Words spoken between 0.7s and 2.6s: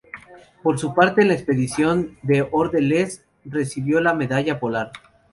su parte en la expedición de